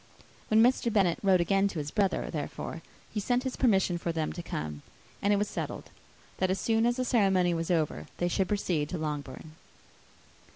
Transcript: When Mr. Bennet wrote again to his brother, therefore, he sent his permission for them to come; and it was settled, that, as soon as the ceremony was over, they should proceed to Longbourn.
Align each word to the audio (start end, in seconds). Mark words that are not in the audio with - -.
When 0.47 0.63
Mr. 0.63 0.91
Bennet 0.91 1.19
wrote 1.21 1.41
again 1.41 1.67
to 1.67 1.77
his 1.77 1.91
brother, 1.91 2.31
therefore, 2.31 2.81
he 3.11 3.19
sent 3.19 3.43
his 3.43 3.55
permission 3.55 3.99
for 3.99 4.11
them 4.11 4.33
to 4.33 4.41
come; 4.41 4.81
and 5.21 5.31
it 5.31 5.35
was 5.35 5.47
settled, 5.47 5.91
that, 6.39 6.49
as 6.49 6.59
soon 6.59 6.87
as 6.87 6.95
the 6.95 7.05
ceremony 7.05 7.53
was 7.53 7.69
over, 7.69 8.07
they 8.17 8.27
should 8.27 8.47
proceed 8.47 8.89
to 8.89 8.97
Longbourn. 8.97 9.51